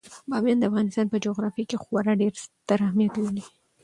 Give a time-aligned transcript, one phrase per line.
[0.29, 3.43] بامیان د افغانستان په جغرافیه کې خورا ډیر ستر اهمیت لري.